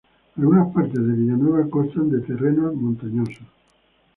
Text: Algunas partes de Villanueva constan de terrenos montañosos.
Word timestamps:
Algunas 0.35 0.73
partes 0.73 0.93
de 0.95 1.13
Villanueva 1.13 1.69
constan 1.69 2.09
de 2.09 2.21
terrenos 2.21 2.73
montañosos. 2.73 3.45